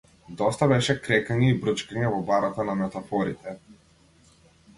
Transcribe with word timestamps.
Доста 0.37 0.67
беше 0.69 0.95
крекање 1.07 1.49
и 1.53 1.57
брчкање 1.65 2.09
во 2.15 2.23
барата 2.31 2.67
на 2.71 2.77
метафорите. 2.81 3.55